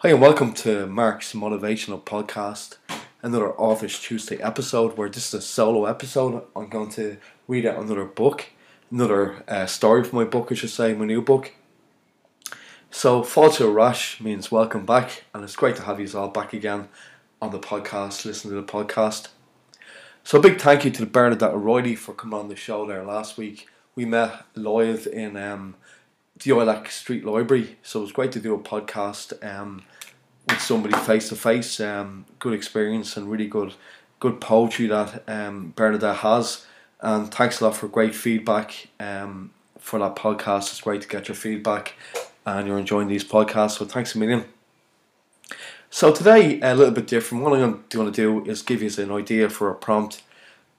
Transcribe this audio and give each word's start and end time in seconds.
Hi, 0.00 0.10
and 0.10 0.20
welcome 0.20 0.52
to 0.52 0.86
Mark's 0.86 1.32
Motivational 1.32 2.02
Podcast, 2.02 2.76
another 3.22 3.52
Authors 3.52 3.98
Tuesday 3.98 4.36
episode 4.42 4.98
where 4.98 5.08
this 5.08 5.28
is 5.28 5.34
a 5.34 5.40
solo 5.40 5.86
episode. 5.86 6.44
I'm 6.54 6.68
going 6.68 6.90
to 6.90 7.16
read 7.48 7.64
out 7.64 7.82
another 7.82 8.04
book, 8.04 8.44
another 8.90 9.42
uh, 9.48 9.64
story 9.64 10.04
from 10.04 10.18
my 10.18 10.26
book, 10.26 10.48
I 10.50 10.54
should 10.54 10.68
say, 10.68 10.92
my 10.92 11.06
new 11.06 11.22
book. 11.22 11.54
So, 12.90 13.22
Fáilte 13.22 13.62
ar 13.62 13.80
ais 13.80 14.20
means 14.20 14.52
welcome 14.52 14.84
back, 14.84 15.24
and 15.32 15.42
it's 15.42 15.56
great 15.56 15.76
to 15.76 15.82
have 15.84 15.98
you 15.98 16.06
all 16.14 16.28
back 16.28 16.52
again 16.52 16.90
on 17.40 17.52
the 17.52 17.58
podcast, 17.58 18.26
listening 18.26 18.52
to 18.52 18.60
the 18.60 18.70
podcast. 18.70 19.28
So, 20.24 20.38
a 20.38 20.42
big 20.42 20.60
thank 20.60 20.84
you 20.84 20.90
to 20.90 21.06
Bernadette 21.06 21.54
O'Reilly 21.54 21.94
for 21.96 22.12
coming 22.12 22.38
on 22.38 22.48
the 22.50 22.54
show 22.54 22.84
there 22.84 23.02
last 23.02 23.38
week. 23.38 23.66
We 23.94 24.04
met 24.04 24.44
live 24.54 25.06
in 25.06 25.38
um, 25.38 25.76
the 26.38 26.50
Ilac 26.50 26.90
Street 26.90 27.24
Library, 27.24 27.78
so 27.82 28.00
it 28.00 28.02
was 28.02 28.12
great 28.12 28.32
to 28.32 28.40
do 28.40 28.54
a 28.54 28.58
podcast 28.58 29.42
um, 29.42 29.82
with 30.46 30.60
somebody 30.60 30.94
face 30.94 31.28
to 31.30 31.36
face. 31.36 31.78
Good 31.78 32.52
experience 32.52 33.16
and 33.16 33.30
really 33.30 33.46
good, 33.46 33.74
good 34.20 34.40
poetry 34.40 34.86
that 34.86 35.28
um, 35.28 35.72
Bernadette 35.76 36.16
has. 36.16 36.66
And 37.00 37.32
thanks 37.32 37.60
a 37.60 37.64
lot 37.64 37.76
for 37.76 37.88
great 37.88 38.14
feedback 38.14 38.88
um, 38.98 39.50
for 39.78 39.98
that 39.98 40.16
podcast. 40.16 40.70
It's 40.70 40.80
great 40.80 41.02
to 41.02 41.08
get 41.08 41.28
your 41.28 41.34
feedback, 41.34 41.94
and 42.44 42.66
you're 42.66 42.78
enjoying 42.78 43.08
these 43.08 43.24
podcasts. 43.24 43.78
So 43.78 43.84
thanks 43.84 44.14
a 44.14 44.18
million. 44.18 44.44
So 45.90 46.12
today, 46.12 46.60
a 46.60 46.74
little 46.74 46.94
bit 46.94 47.06
different. 47.06 47.44
What 47.44 47.52
I'm 47.52 47.84
going 47.90 48.12
to 48.12 48.12
do 48.12 48.44
is 48.44 48.62
give 48.62 48.82
you 48.82 48.90
an 49.02 49.12
idea 49.12 49.48
for 49.48 49.70
a 49.70 49.74
prompt, 49.74 50.22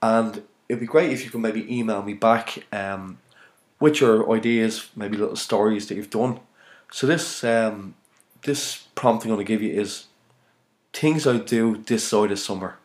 and 0.01 0.43
it'd 0.67 0.81
be 0.81 0.85
great 0.85 1.11
if 1.11 1.23
you 1.23 1.29
could 1.29 1.41
maybe 1.41 1.65
email 1.73 2.01
me 2.01 2.13
back 2.13 2.65
um, 2.73 3.19
with 3.79 4.01
your 4.01 4.29
ideas, 4.31 4.89
maybe 4.95 5.17
little 5.17 5.35
stories 5.35 5.88
that 5.88 5.95
you've 5.95 6.09
done. 6.09 6.39
So 6.91 7.07
this 7.07 7.43
um, 7.43 7.95
this 8.43 8.88
prompt 8.95 9.23
I'm 9.23 9.30
going 9.30 9.45
to 9.45 9.47
give 9.47 9.61
you 9.61 9.73
is 9.73 10.05
things 10.93 11.27
I'll 11.27 11.39
do 11.39 11.77
this 11.77 12.07
side 12.07 12.31
of 12.31 12.39
summer. 12.39 12.77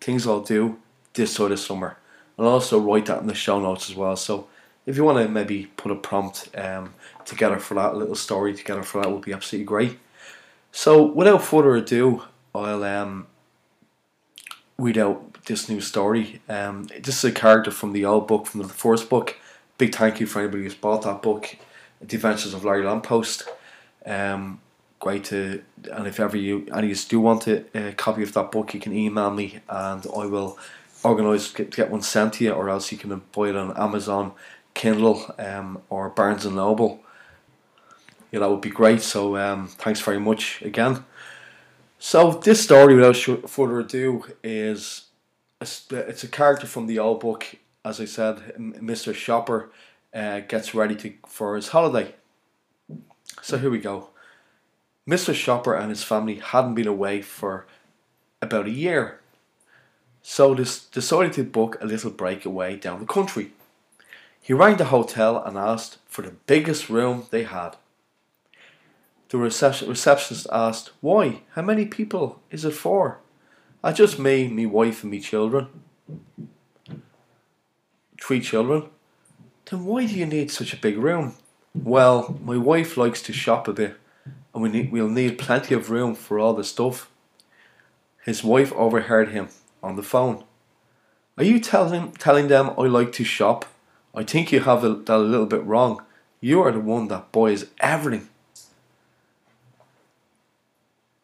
Things 0.00 0.26
I'll 0.26 0.40
do 0.40 0.78
this 1.14 1.34
side 1.34 1.52
of 1.52 1.58
summer. 1.58 1.96
I'll 2.38 2.48
also 2.48 2.78
write 2.78 3.06
that 3.06 3.20
in 3.20 3.26
the 3.26 3.34
show 3.34 3.58
notes 3.60 3.88
as 3.88 3.96
well. 3.96 4.16
So 4.16 4.48
if 4.84 4.96
you 4.96 5.04
want 5.04 5.18
to 5.18 5.28
maybe 5.28 5.66
put 5.76 5.90
a 5.90 5.96
prompt 5.96 6.50
um, 6.56 6.94
together 7.24 7.58
for 7.58 7.74
that, 7.74 7.96
little 7.96 8.14
story 8.14 8.54
together 8.54 8.82
for 8.82 9.02
that 9.02 9.10
would 9.10 9.22
be 9.22 9.32
absolutely 9.32 9.64
great. 9.64 9.98
So 10.70 11.02
without 11.02 11.42
further 11.42 11.74
ado, 11.76 12.22
I'll 12.54 12.84
um, 12.84 13.26
read 14.78 14.98
out 14.98 15.44
this 15.44 15.68
new 15.68 15.80
story. 15.80 16.40
Um, 16.48 16.84
this 17.00 17.24
is 17.24 17.24
a 17.24 17.32
character 17.32 17.70
from 17.70 17.92
the 17.92 18.04
old 18.04 18.28
book, 18.28 18.46
from 18.46 18.62
the 18.62 18.68
first 18.68 19.08
book. 19.08 19.36
Big 19.78 19.94
thank 19.94 20.20
you 20.20 20.26
for 20.26 20.40
anybody 20.40 20.64
who's 20.64 20.74
bought 20.74 21.02
that 21.02 21.22
book, 21.22 21.56
The 22.00 22.16
Adventures 22.16 22.54
of 22.54 22.64
Larry 22.64 22.84
Lamppost. 22.84 23.48
Um, 24.04 24.60
great 24.98 25.24
to, 25.24 25.62
and 25.92 26.06
if 26.06 26.18
ever 26.20 26.36
you 26.36 26.66
of 26.70 26.84
you 26.84 26.94
do 26.94 27.20
want 27.20 27.46
a, 27.46 27.64
a 27.74 27.92
copy 27.92 28.22
of 28.22 28.32
that 28.34 28.50
book, 28.50 28.74
you 28.74 28.80
can 28.80 28.92
email 28.92 29.30
me 29.30 29.60
and 29.68 30.06
I 30.06 30.26
will 30.26 30.58
organise 31.02 31.52
get, 31.52 31.74
get 31.74 31.90
one 31.90 32.02
sent 32.02 32.34
to 32.34 32.44
you, 32.44 32.52
or 32.52 32.68
else 32.68 32.90
you 32.90 32.98
can 32.98 33.22
buy 33.32 33.48
it 33.48 33.56
on 33.56 33.76
Amazon, 33.76 34.32
Kindle, 34.74 35.34
um, 35.38 35.82
or 35.90 36.10
Barnes 36.10 36.44
and 36.44 36.56
Noble. 36.56 37.02
Yeah, 38.32 38.40
that 38.40 38.50
would 38.50 38.60
be 38.60 38.70
great. 38.70 39.02
So 39.02 39.36
um, 39.36 39.68
thanks 39.68 40.00
very 40.00 40.18
much 40.18 40.62
again. 40.62 41.04
So 41.98 42.32
this 42.32 42.62
story, 42.62 42.94
without 42.94 43.16
further 43.48 43.80
ado, 43.80 44.24
is 44.42 45.06
a, 45.60 45.66
it's 45.90 46.24
a 46.24 46.28
character 46.28 46.66
from 46.66 46.86
the 46.86 46.98
old 46.98 47.20
book. 47.20 47.46
As 47.84 48.00
I 48.00 48.04
said, 48.04 48.54
Mr. 48.58 49.14
Shopper 49.14 49.70
uh, 50.12 50.40
gets 50.40 50.74
ready 50.74 50.96
to 50.96 51.14
for 51.26 51.56
his 51.56 51.68
holiday. 51.68 52.14
So 53.42 53.58
here 53.58 53.70
we 53.70 53.78
go. 53.78 54.10
Mr. 55.08 55.32
Shopper 55.32 55.74
and 55.74 55.90
his 55.90 56.02
family 56.02 56.36
hadn't 56.36 56.74
been 56.74 56.86
away 56.86 57.22
for 57.22 57.66
about 58.42 58.66
a 58.66 58.70
year, 58.70 59.20
so 60.20 60.54
decided 60.54 61.32
to 61.32 61.44
book 61.44 61.76
a 61.80 61.86
little 61.86 62.10
breakaway 62.10 62.76
down 62.76 63.00
the 63.00 63.06
country. 63.06 63.52
He 64.40 64.52
rang 64.52 64.76
the 64.76 64.86
hotel 64.86 65.42
and 65.42 65.56
asked 65.56 65.98
for 66.06 66.22
the 66.22 66.34
biggest 66.46 66.88
room 66.88 67.26
they 67.30 67.44
had. 67.44 67.76
The 69.28 69.38
receptionist 69.38 70.46
asked, 70.52 70.92
Why? 71.00 71.42
How 71.54 71.62
many 71.62 71.84
people 71.86 72.40
is 72.50 72.64
it 72.64 72.72
for? 72.72 73.18
I 73.82 73.92
just 73.92 74.18
me, 74.18 74.48
me 74.48 74.66
wife, 74.66 75.02
and 75.02 75.10
me 75.10 75.20
children. 75.20 75.68
Three 78.20 78.40
children? 78.40 78.88
Then 79.68 79.84
why 79.84 80.06
do 80.06 80.14
you 80.14 80.26
need 80.26 80.50
such 80.50 80.72
a 80.72 80.76
big 80.76 80.96
room? 80.96 81.34
Well, 81.74 82.38
my 82.42 82.56
wife 82.56 82.96
likes 82.96 83.20
to 83.22 83.32
shop 83.32 83.68
a 83.68 83.72
bit, 83.72 83.96
and 84.56 84.62
we 84.62 84.70
need, 84.70 84.90
we'll 84.90 85.10
need 85.10 85.36
plenty 85.36 85.74
of 85.74 85.90
room 85.90 86.14
for 86.14 86.38
all 86.38 86.54
the 86.54 86.64
stuff. 86.64 87.10
His 88.24 88.42
wife 88.42 88.72
overheard 88.72 89.28
him 89.28 89.50
on 89.82 89.96
the 89.96 90.02
phone. 90.02 90.44
Are 91.36 91.44
you 91.44 91.60
telling, 91.60 92.12
telling 92.12 92.48
them 92.48 92.70
I 92.78 92.84
like 92.84 93.12
to 93.12 93.24
shop? 93.24 93.66
I 94.14 94.24
think 94.24 94.50
you 94.50 94.60
have 94.60 94.80
that 94.80 95.14
a 95.14 95.18
little 95.18 95.44
bit 95.44 95.62
wrong. 95.62 96.02
You 96.40 96.62
are 96.62 96.72
the 96.72 96.80
one 96.80 97.08
that 97.08 97.32
buys 97.32 97.66
everything. 97.80 98.30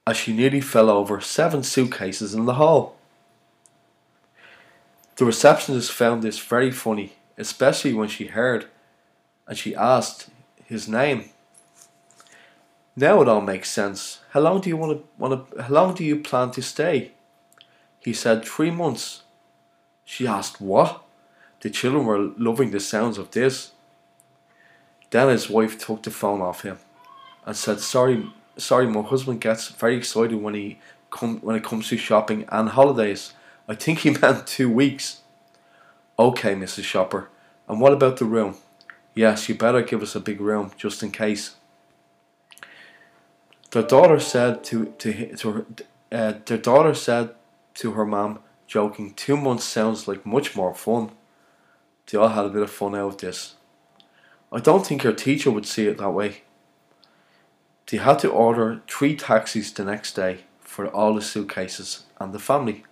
As 0.06 0.18
she 0.18 0.34
nearly 0.34 0.60
fell 0.60 0.90
over 0.90 1.18
seven 1.22 1.62
suitcases 1.62 2.34
in 2.34 2.44
the 2.44 2.54
hall. 2.54 2.98
The 5.16 5.24
receptionist 5.24 5.90
found 5.90 6.22
this 6.22 6.38
very 6.38 6.70
funny, 6.70 7.14
especially 7.38 7.94
when 7.94 8.08
she 8.08 8.26
heard 8.26 8.66
and 9.48 9.56
she 9.56 9.74
asked 9.74 10.28
his 10.66 10.86
name. 10.86 11.30
Now 12.94 13.22
it 13.22 13.28
all 13.28 13.40
makes 13.40 13.70
sense. 13.70 14.20
How 14.30 14.40
long 14.40 14.60
do 14.60 14.68
you 14.68 14.76
want 14.76 14.98
to 14.98 15.04
want 15.18 15.50
to 15.50 15.62
how 15.62 15.74
long 15.74 15.94
do 15.94 16.04
you 16.04 16.16
plan 16.20 16.50
to 16.52 16.62
stay? 16.62 17.12
He 18.00 18.12
said 18.12 18.44
three 18.44 18.70
months. 18.70 19.22
She 20.04 20.26
asked 20.26 20.60
what? 20.60 21.02
The 21.60 21.70
children 21.70 22.04
were 22.04 22.32
loving 22.36 22.70
the 22.70 22.80
sounds 22.80 23.18
of 23.18 23.30
this. 23.30 23.72
Then 25.10 25.28
his 25.28 25.48
wife 25.48 25.78
took 25.78 26.02
the 26.02 26.10
phone 26.10 26.40
off 26.40 26.62
him 26.62 26.78
and 27.46 27.56
said, 27.56 27.80
Sorry 27.80 28.26
sorry, 28.56 28.86
my 28.86 29.02
husband 29.02 29.40
gets 29.40 29.68
very 29.68 29.96
excited 29.96 30.36
when 30.36 30.54
he 30.54 30.78
come 31.10 31.38
when 31.40 31.56
it 31.56 31.64
comes 31.64 31.88
to 31.88 31.96
shopping 31.96 32.44
and 32.50 32.70
holidays. 32.70 33.32
I 33.68 33.74
think 33.74 34.00
he 34.00 34.10
meant 34.22 34.46
two 34.46 34.70
weeks. 34.70 35.20
Okay, 36.18 36.54
Mrs. 36.54 36.84
Shopper. 36.84 37.30
And 37.68 37.80
what 37.80 37.92
about 37.92 38.18
the 38.18 38.26
room? 38.26 38.56
Yes, 39.14 39.48
you 39.48 39.54
better 39.54 39.82
give 39.82 40.02
us 40.02 40.14
a 40.14 40.20
big 40.20 40.40
room, 40.40 40.72
just 40.76 41.02
in 41.02 41.10
case. 41.10 41.56
Their 43.72 43.82
daughter 43.82 44.20
said 44.20 44.64
to 44.64 44.86
to, 44.98 45.36
to 45.36 45.52
her, 45.52 45.66
uh, 46.12 46.34
their 46.44 46.58
daughter 46.58 46.94
said 46.94 47.34
to 47.74 47.92
her 47.92 48.04
mom, 48.04 48.40
joking, 48.66 49.14
two 49.14 49.36
months 49.36 49.64
sounds 49.64 50.06
like 50.06 50.26
much 50.26 50.54
more 50.54 50.74
fun. 50.74 51.12
They 52.06 52.18
all 52.18 52.28
had 52.28 52.44
a 52.44 52.50
bit 52.50 52.62
of 52.62 52.70
fun 52.70 52.94
out 52.94 53.08
of 53.08 53.18
this. 53.18 53.54
I 54.52 54.60
don't 54.60 54.86
think 54.86 55.02
her 55.02 55.14
teacher 55.14 55.50
would 55.50 55.64
see 55.64 55.86
it 55.86 55.96
that 55.96 56.10
way. 56.10 56.42
They 57.86 57.96
had 57.96 58.18
to 58.20 58.30
order 58.30 58.82
three 58.86 59.16
taxis 59.16 59.72
the 59.72 59.84
next 59.84 60.14
day 60.14 60.40
for 60.60 60.86
all 60.88 61.14
the 61.14 61.22
suitcases 61.22 62.04
and 62.20 62.34
the 62.34 62.38
family. 62.38 62.84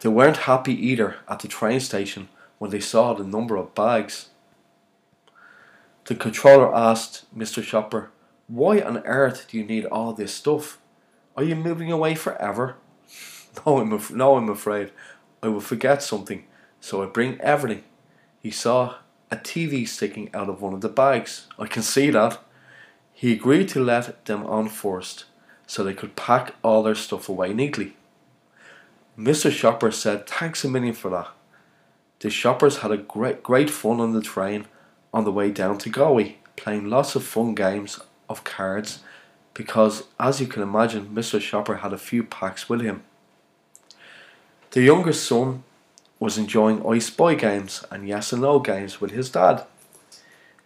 They 0.00 0.08
weren't 0.08 0.48
happy 0.48 0.74
either 0.74 1.16
at 1.28 1.40
the 1.40 1.48
train 1.48 1.80
station 1.80 2.28
when 2.58 2.70
they 2.70 2.80
saw 2.80 3.12
the 3.12 3.24
number 3.24 3.56
of 3.56 3.74
bags. 3.74 4.30
The 6.06 6.14
controller 6.14 6.74
asked 6.74 7.24
Mr. 7.36 7.62
Shopper, 7.62 8.10
Why 8.46 8.80
on 8.80 8.98
earth 8.98 9.48
do 9.48 9.56
you 9.56 9.64
need 9.64 9.86
all 9.86 10.12
this 10.12 10.34
stuff? 10.34 10.78
Are 11.36 11.42
you 11.42 11.56
moving 11.56 11.90
away 11.90 12.14
forever? 12.14 12.76
No, 13.64 13.78
I'm, 13.78 13.92
af- 13.92 14.10
no, 14.10 14.34
I'm 14.36 14.48
afraid. 14.48 14.90
I 15.40 15.46
will 15.46 15.60
forget 15.60 16.02
something, 16.02 16.44
so 16.80 17.04
I 17.04 17.06
bring 17.06 17.40
everything. 17.40 17.84
He 18.42 18.50
saw 18.50 18.96
a 19.30 19.36
TV 19.36 19.86
sticking 19.86 20.28
out 20.34 20.48
of 20.48 20.60
one 20.60 20.74
of 20.74 20.80
the 20.80 20.88
bags. 20.88 21.46
I 21.56 21.68
can 21.68 21.84
see 21.84 22.10
that. 22.10 22.40
He 23.12 23.32
agreed 23.32 23.68
to 23.68 23.80
let 23.84 24.24
them 24.24 24.44
on 24.46 24.68
first, 24.68 25.26
so 25.68 25.84
they 25.84 25.94
could 25.94 26.16
pack 26.16 26.56
all 26.64 26.82
their 26.82 26.96
stuff 26.96 27.28
away 27.28 27.54
neatly. 27.54 27.96
Mr. 29.16 29.52
Shopper 29.52 29.92
said 29.92 30.26
thanks 30.26 30.64
a 30.64 30.68
million 30.68 30.94
for 30.94 31.12
that. 31.12 31.28
The 32.18 32.30
shoppers 32.30 32.78
had 32.78 32.90
a 32.90 32.96
great, 32.96 33.44
great 33.44 33.70
fun 33.70 34.00
on 34.00 34.14
the 34.14 34.20
train 34.20 34.66
on 35.12 35.22
the 35.22 35.30
way 35.30 35.52
down 35.52 35.78
to 35.78 35.90
Galway, 35.90 36.38
playing 36.56 36.90
lots 36.90 37.14
of 37.14 37.22
fun 37.22 37.54
games 37.54 38.00
of 38.28 38.44
cards 38.44 39.00
because, 39.54 40.04
as 40.18 40.40
you 40.40 40.46
can 40.46 40.62
imagine, 40.62 41.14
Mr. 41.14 41.40
Shopper 41.40 41.76
had 41.76 41.92
a 41.92 41.98
few 41.98 42.22
packs 42.24 42.68
with 42.68 42.80
him. 42.80 43.04
The 44.72 44.82
younger 44.82 45.12
son 45.12 45.62
was 46.18 46.36
enjoying 46.36 46.84
I 46.86 47.00
boy 47.16 47.36
games 47.36 47.84
and 47.90 48.08
yes 48.08 48.32
and 48.32 48.42
no 48.42 48.58
games 48.58 49.00
with 49.00 49.12
his 49.12 49.30
dad. 49.30 49.64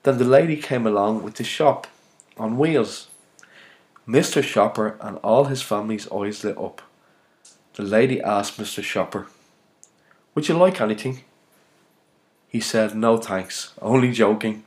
Then 0.02 0.18
the 0.18 0.24
lady 0.24 0.56
came 0.56 0.86
along 0.86 1.22
with 1.22 1.34
the 1.34 1.44
shop 1.44 1.86
on 2.36 2.56
wheels. 2.56 3.08
Mr. 4.08 4.42
Shopper 4.42 4.96
and 5.00 5.18
all 5.18 5.44
his 5.44 5.60
family's 5.60 6.10
eyes 6.10 6.42
lit 6.42 6.56
up. 6.56 6.80
The 7.74 7.82
lady 7.82 8.20
asked 8.22 8.58
Mr. 8.58 8.82
Shopper, 8.82 9.26
Would 10.34 10.48
you 10.48 10.56
like 10.56 10.80
anything? 10.80 11.24
He 12.48 12.60
said, 12.60 12.96
No 12.96 13.18
thanks, 13.18 13.74
only 13.82 14.12
joking. 14.12 14.64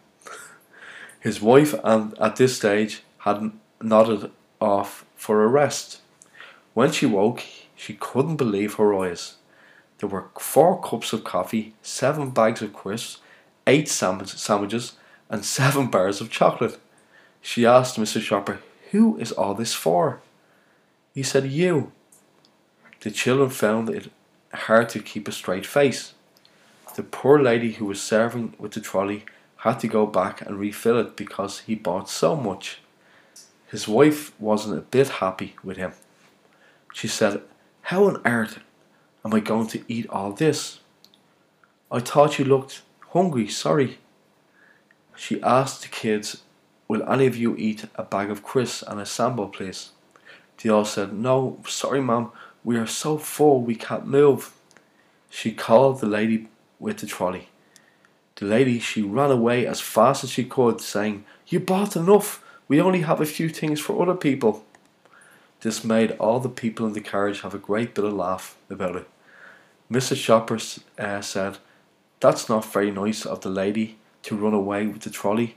His 1.22 1.40
wife, 1.40 1.76
and 1.84 2.18
at 2.20 2.36
this 2.36 2.58
stage, 2.58 3.04
had 3.20 3.52
nodded 3.80 4.32
off 4.60 5.06
for 5.16 5.44
a 5.44 5.48
rest. 5.48 6.02
When 6.74 6.92
she 6.92 7.06
woke, 7.06 7.44
she 7.76 7.94
couldn't 7.94 8.38
believe 8.38 8.74
her 8.74 8.94
eyes. 8.94 9.36
There 10.00 10.10
were 10.10 10.30
four 10.40 10.82
cups 10.82 11.14
of 11.14 11.24
coffee, 11.24 11.76
seven 11.84 12.32
bags 12.32 12.64
of 12.64 12.74
crisps, 12.74 13.20
eight 13.68 13.88
sandwiches, 13.88 14.94
and 15.30 15.46
seven 15.60 15.88
bars 15.92 16.22
of 16.22 16.32
chocolate. 16.32 16.80
She 17.40 17.68
asked 17.68 18.00
Mr. 18.00 18.20
Shopper, 18.20 18.60
Who 18.90 19.18
is 19.18 19.32
all 19.32 19.54
this 19.54 19.76
for? 19.76 20.22
He 21.14 21.22
said, 21.22 21.52
You. 21.52 21.92
The 23.02 23.12
children 23.12 23.52
found 23.52 23.90
it 23.90 24.12
hard 24.54 24.90
to 24.90 25.00
keep 25.00 25.28
a 25.28 25.32
straight 25.32 25.68
face. 25.68 26.14
The 26.96 27.04
poor 27.04 27.40
lady 27.40 27.74
who 27.74 27.86
was 27.86 28.02
serving 28.02 28.56
with 28.58 28.74
the 28.74 28.82
trolley 28.82 29.26
had 29.62 29.80
to 29.80 29.88
go 29.88 30.08
back 30.08 30.42
and 30.42 30.58
refill 30.58 31.00
it 31.00 31.16
because 31.16 31.60
he 31.60 31.76
bought 31.76 32.10
so 32.10 32.36
much. 32.36 32.80
His 33.68 33.88
wife 33.88 34.34
wasn't 34.40 34.80
a 34.80 34.82
bit 34.82 35.08
happy 35.08 35.56
with 35.64 35.78
him. 35.78 35.94
She 36.96 37.08
said, 37.08 37.44
How 37.84 38.06
on 38.06 38.22
earth 38.26 38.60
am 39.24 39.36
I 39.36 39.40
going 39.40 39.68
to 39.68 39.84
eat 39.88 40.10
all 40.10 40.32
this? 40.32 40.80
I 41.92 42.00
thought 42.00 42.40
you 42.40 42.46
looked 42.46 42.82
hungry, 43.10 43.48
sorry. 43.48 44.00
She 45.16 45.40
asked 45.44 45.84
the 45.84 45.90
kids, 45.90 46.42
Will 46.88 47.08
any 47.08 47.28
of 47.28 47.38
you 47.38 47.56
eat 47.56 47.86
a 47.94 48.04
bag 48.04 48.32
of 48.32 48.42
crisps 48.42 48.82
and 48.82 49.00
a 49.00 49.06
sambo, 49.06 49.46
please? 49.46 49.92
They 50.58 50.72
all 50.72 50.86
said, 50.86 51.14
No, 51.14 51.60
sorry, 51.68 52.02
ma'am, 52.02 52.32
we 52.64 52.78
are 52.78 52.88
so 52.88 53.20
full 53.20 53.62
we 53.62 53.76
can't 53.76 54.08
move. 54.08 54.54
She 55.30 55.52
called 55.52 56.02
the 56.02 56.08
lady 56.08 56.48
with 56.80 56.98
the 56.98 57.06
trolley. 57.06 57.51
The 58.42 58.48
lady, 58.48 58.80
she 58.80 59.04
ran 59.04 59.30
away 59.30 59.68
as 59.68 59.82
fast 59.82 60.24
as 60.24 60.32
she 60.32 60.44
could, 60.46 60.82
saying, 60.82 61.26
You 61.46 61.60
bought 61.60 61.96
enough. 61.96 62.44
We 62.68 62.82
only 62.82 63.02
have 63.02 63.22
a 63.22 63.26
few 63.28 63.50
things 63.50 63.80
for 63.80 64.02
other 64.02 64.16
people. 64.16 64.66
This 65.60 65.84
made 65.84 66.14
all 66.14 66.40
the 66.40 66.50
people 66.50 66.88
in 66.88 66.94
the 66.94 67.02
carriage 67.02 67.42
have 67.42 67.54
a 67.54 67.60
great 67.60 67.94
bit 67.94 68.04
of 68.04 68.14
laugh 68.14 68.58
about 68.68 68.96
it. 68.96 69.08
Mrs. 69.92 70.16
Shopper 70.16 70.58
uh, 70.98 71.22
said, 71.22 71.60
That's 72.20 72.50
not 72.50 72.66
very 72.66 72.90
nice 72.90 73.28
of 73.28 73.42
the 73.42 73.50
lady 73.52 74.00
to 74.24 74.36
run 74.36 74.56
away 74.56 74.88
with 74.88 75.04
the 75.04 75.12
trolley. 75.12 75.56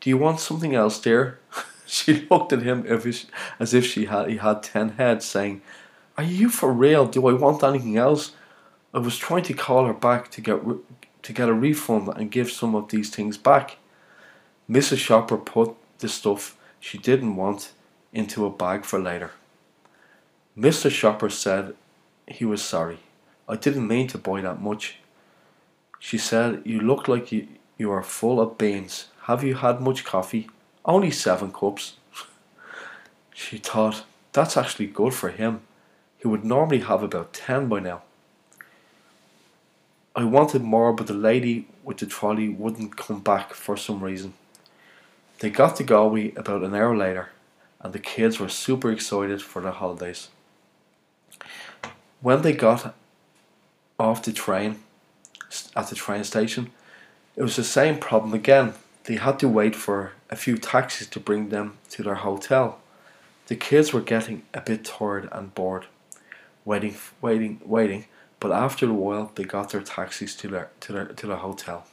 Do 0.00 0.10
you 0.10 0.18
want 0.18 0.40
something 0.40 0.74
else, 0.74 1.00
dear? 1.00 1.38
she 1.86 2.26
looked 2.28 2.52
at 2.52 2.62
him 2.62 2.84
as 3.60 3.72
if 3.72 3.86
she 3.86 4.06
had 4.06 4.28
he 4.28 4.38
had 4.38 4.64
ten 4.64 4.88
heads, 4.98 5.26
saying, 5.26 5.62
"Are 6.18 6.24
you 6.24 6.48
for 6.48 6.72
real? 6.72 7.06
Do 7.06 7.28
I 7.28 7.34
want 7.34 7.62
anything 7.62 7.96
else?" 7.96 8.32
I 8.92 8.98
was 8.98 9.16
trying 9.16 9.44
to 9.44 9.54
call 9.54 9.86
her 9.86 9.94
back 9.94 10.32
to 10.32 10.40
get 10.40 10.64
to 11.22 11.32
get 11.32 11.48
a 11.48 11.54
refund 11.54 12.08
and 12.16 12.30
give 12.30 12.50
some 12.50 12.74
of 12.74 12.88
these 12.88 13.10
things 13.10 13.36
back. 13.36 13.76
Mrs. 14.68 14.98
Shopper 14.98 15.36
put 15.36 15.74
the 15.98 16.08
stuff 16.08 16.56
she 16.78 16.98
didn't 16.98 17.36
want 17.36 17.72
into 18.12 18.46
a 18.46 18.50
bag 18.50 18.84
for 18.84 18.98
later. 18.98 19.32
Mr. 20.56 20.90
Shopper 20.90 21.30
said 21.30 21.74
he 22.26 22.44
was 22.44 22.62
sorry. 22.62 22.98
I 23.48 23.56
didn't 23.56 23.88
mean 23.88 24.08
to 24.08 24.18
buy 24.18 24.40
that 24.40 24.60
much. 24.60 24.98
She 25.98 26.18
said, 26.18 26.62
You 26.64 26.80
look 26.80 27.08
like 27.08 27.32
you, 27.32 27.48
you 27.76 27.90
are 27.90 28.02
full 28.02 28.40
of 28.40 28.58
beans. 28.58 29.08
Have 29.22 29.44
you 29.44 29.54
had 29.54 29.80
much 29.80 30.04
coffee? 30.04 30.48
Only 30.84 31.10
seven 31.10 31.52
cups. 31.52 31.96
she 33.34 33.58
thought, 33.58 34.04
that's 34.32 34.56
actually 34.56 34.86
good 34.86 35.14
for 35.14 35.30
him. 35.30 35.62
He 36.18 36.28
would 36.28 36.44
normally 36.44 36.80
have 36.80 37.02
about 37.02 37.32
ten 37.32 37.68
by 37.68 37.80
now. 37.80 38.02
I 40.14 40.24
wanted 40.24 40.62
more, 40.62 40.92
but 40.92 41.06
the 41.06 41.14
lady 41.14 41.68
with 41.84 41.98
the 41.98 42.06
trolley 42.06 42.48
wouldn't 42.48 42.96
come 42.96 43.20
back 43.20 43.54
for 43.54 43.76
some 43.76 44.02
reason. 44.02 44.34
They 45.38 45.50
got 45.50 45.76
to 45.76 45.84
Galway 45.84 46.34
about 46.34 46.62
an 46.62 46.74
hour 46.74 46.96
later, 46.96 47.30
and 47.80 47.92
the 47.92 47.98
kids 47.98 48.38
were 48.38 48.48
super 48.48 48.90
excited 48.90 49.40
for 49.40 49.62
the 49.62 49.72
holidays. 49.72 50.28
When 52.20 52.42
they 52.42 52.52
got 52.52 52.94
off 53.98 54.22
the 54.22 54.32
train 54.32 54.80
at 55.74 55.88
the 55.88 55.94
train 55.94 56.24
station, 56.24 56.70
it 57.36 57.42
was 57.42 57.56
the 57.56 57.64
same 57.64 57.98
problem 57.98 58.34
again 58.34 58.74
they 59.04 59.16
had 59.16 59.38
to 59.38 59.48
wait 59.48 59.74
for 59.74 60.12
a 60.28 60.36
few 60.36 60.56
taxis 60.56 61.08
to 61.08 61.20
bring 61.20 61.48
them 61.48 61.78
to 61.90 62.02
their 62.02 62.16
hotel. 62.16 62.78
The 63.46 63.56
kids 63.56 63.92
were 63.92 64.02
getting 64.02 64.42
a 64.54 64.60
bit 64.60 64.84
tired 64.84 65.28
and 65.32 65.54
bored, 65.54 65.86
waiting, 66.64 66.96
waiting, 67.20 67.60
waiting. 67.64 68.06
But 68.40 68.52
after 68.52 68.88
a 68.88 68.94
while, 68.94 69.30
they 69.34 69.44
got 69.44 69.70
their 69.70 69.82
taxis 69.82 70.34
to 70.36 70.48
their 70.48 70.70
to 70.80 70.92
their 70.92 71.06
to 71.06 71.26
their 71.26 71.36
hotel. 71.36 71.86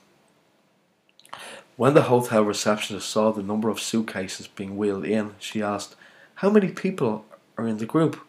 When 1.76 1.94
the 1.94 2.04
hotel 2.04 2.44
receptionist 2.44 3.08
saw 3.08 3.32
the 3.32 3.44
number 3.44 3.70
of 3.70 3.80
suitcases 3.80 4.48
being 4.48 4.78
wheeled 4.78 5.06
in, 5.06 5.36
she 5.40 5.62
asked, 5.62 5.96
"How 6.36 6.50
many 6.50 6.70
people 6.70 7.26
are 7.58 7.68
in 7.68 7.78
the 7.78 7.86
group?" 7.86 8.20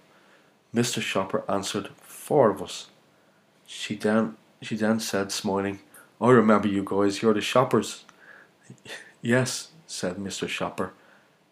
Mr. 0.74 1.00
Shopper 1.00 1.44
answered, 1.48 1.88
four 2.02 2.50
of 2.50 2.60
us." 2.60 2.88
She 3.66 3.94
then 3.94 4.36
she 4.60 4.76
then 4.76 5.00
said, 5.00 5.32
smiling, 5.32 5.78
"I 6.20 6.30
remember 6.30 6.68
you 6.68 6.82
guys. 6.84 7.22
You're 7.22 7.34
the 7.34 7.40
shoppers." 7.40 8.04
Yes, 9.20 9.72
said 9.86 10.16
Mr. 10.16 10.48
Shopper. 10.48 10.92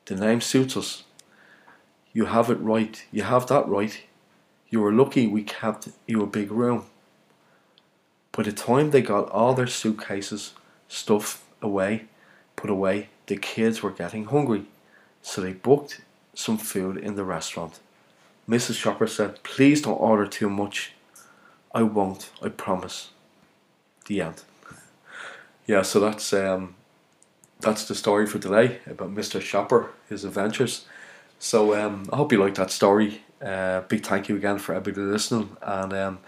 The 0.04 0.14
name 0.14 0.40
suits 0.40 0.76
us. 0.76 1.02
You 2.12 2.26
have 2.26 2.48
it 2.48 2.60
right. 2.60 3.04
You 3.10 3.24
have 3.24 3.48
that 3.48 3.66
right. 3.66 4.02
You 4.68 4.80
were 4.80 4.92
lucky 4.92 5.26
we 5.26 5.42
kept 5.42 5.88
you 6.06 6.22
a 6.22 6.26
big 6.26 6.50
room. 6.50 6.84
By 8.32 8.42
the 8.42 8.52
time 8.52 8.90
they 8.90 9.02
got 9.02 9.30
all 9.30 9.54
their 9.54 9.66
suitcases, 9.66 10.52
stuff 10.88 11.44
away, 11.62 12.06
put 12.54 12.70
away, 12.70 13.08
the 13.26 13.36
kids 13.36 13.82
were 13.82 13.90
getting 13.90 14.26
hungry, 14.26 14.66
so 15.22 15.40
they 15.40 15.52
booked 15.52 16.02
some 16.34 16.58
food 16.58 16.96
in 16.96 17.16
the 17.16 17.24
restaurant. 17.24 17.80
Mrs. 18.48 18.74
Shopper 18.74 19.06
said, 19.06 19.42
Please 19.42 19.82
don't 19.82 19.94
order 19.94 20.26
too 20.26 20.50
much. 20.50 20.92
I 21.74 21.82
won't, 21.82 22.30
I 22.42 22.48
promise. 22.48 23.10
The 24.06 24.20
end. 24.20 24.42
yeah, 25.66 25.82
so 25.82 25.98
that's 25.98 26.32
um 26.32 26.74
that's 27.60 27.86
the 27.86 27.94
story 27.94 28.26
for 28.26 28.38
today 28.38 28.78
about 28.86 29.14
Mr. 29.14 29.40
Shopper, 29.40 29.90
his 30.08 30.24
adventures. 30.24 30.84
So 31.38 31.74
um, 31.74 32.08
I 32.12 32.16
hope 32.16 32.32
you 32.32 32.38
liked 32.38 32.56
that 32.56 32.70
story. 32.70 33.22
Uh, 33.42 33.82
big 33.82 34.04
thank 34.04 34.28
you 34.28 34.36
again 34.36 34.58
for 34.58 34.74
everybody 34.74 35.06
listening. 35.06 35.56
And 35.62 35.92
um, 35.92 36.18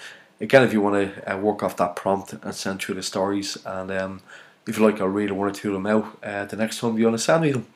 again, 0.40 0.62
if 0.62 0.72
you 0.72 0.80
want 0.80 1.14
to 1.14 1.34
uh, 1.34 1.38
work 1.38 1.62
off 1.62 1.76
that 1.76 1.96
prompt 1.96 2.32
and 2.32 2.54
send 2.54 2.80
through 2.80 2.96
the 2.96 3.02
stories, 3.02 3.56
and 3.64 3.90
um, 3.90 4.20
if 4.66 4.78
you 4.78 4.84
like, 4.84 5.00
I'll 5.00 5.08
read 5.08 5.30
one 5.32 5.48
or 5.48 5.52
two 5.52 5.68
of 5.68 5.74
them 5.74 5.86
out 5.86 6.18
uh, 6.22 6.44
the 6.44 6.56
next 6.56 6.80
time 6.80 6.98
you 6.98 7.04
want 7.04 7.16
to 7.16 7.22
send 7.22 7.42
me 7.42 7.52
them. 7.52 7.66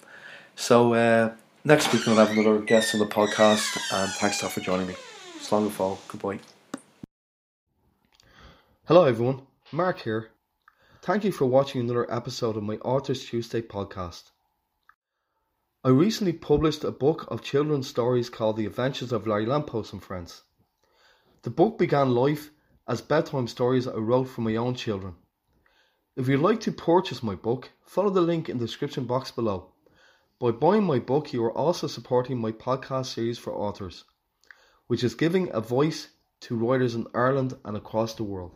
So 0.54 0.94
uh, 0.94 1.32
next 1.64 1.92
week, 1.92 2.06
we'll 2.06 2.16
have 2.16 2.30
another 2.30 2.58
guest 2.58 2.94
on 2.94 3.00
the 3.00 3.06
podcast. 3.06 3.78
And 3.92 4.12
thanks 4.12 4.42
all 4.42 4.50
for 4.50 4.60
joining 4.60 4.86
me. 4.86 4.94
Long 5.50 5.64
and 5.64 5.72
fall. 5.72 6.00
Goodbye. 6.08 6.38
Hello, 8.86 9.04
everyone. 9.04 9.42
Mark 9.70 10.00
here. 10.00 10.30
Thank 11.02 11.24
you 11.24 11.32
for 11.32 11.44
watching 11.44 11.82
another 11.82 12.10
episode 12.10 12.56
of 12.56 12.62
my 12.62 12.76
Authors 12.76 13.26
Tuesday 13.26 13.60
podcast. 13.60 14.30
I 15.84 15.88
recently 15.88 16.32
published 16.32 16.84
a 16.84 16.92
book 16.92 17.24
of 17.26 17.42
children's 17.42 17.88
stories 17.88 18.30
called 18.30 18.56
The 18.56 18.66
Adventures 18.66 19.10
of 19.10 19.26
Larry 19.26 19.46
Lamppost 19.46 19.92
and 19.92 20.00
Friends. 20.00 20.44
The 21.42 21.50
book 21.50 21.76
began 21.76 22.14
life 22.14 22.50
as 22.86 23.00
bedtime 23.00 23.48
stories 23.48 23.88
I 23.88 23.94
wrote 23.94 24.28
for 24.28 24.42
my 24.42 24.54
own 24.54 24.76
children. 24.76 25.16
If 26.14 26.28
you'd 26.28 26.38
like 26.38 26.60
to 26.60 26.70
purchase 26.70 27.20
my 27.20 27.34
book, 27.34 27.72
follow 27.84 28.10
the 28.10 28.20
link 28.20 28.48
in 28.48 28.58
the 28.58 28.66
description 28.66 29.06
box 29.06 29.32
below. 29.32 29.72
By 30.38 30.52
buying 30.52 30.84
my 30.84 31.00
book, 31.00 31.32
you 31.32 31.42
are 31.42 31.58
also 31.58 31.88
supporting 31.88 32.38
my 32.38 32.52
podcast 32.52 33.06
series 33.06 33.40
for 33.40 33.52
authors, 33.52 34.04
which 34.86 35.02
is 35.02 35.16
giving 35.16 35.50
a 35.52 35.60
voice 35.60 36.10
to 36.42 36.54
writers 36.54 36.94
in 36.94 37.08
Ireland 37.12 37.54
and 37.64 37.76
across 37.76 38.14
the 38.14 38.22
world. 38.22 38.54